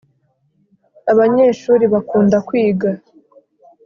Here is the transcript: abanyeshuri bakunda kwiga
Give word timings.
abanyeshuri 1.11 1.83
bakunda 1.93 2.37
kwiga 2.47 2.89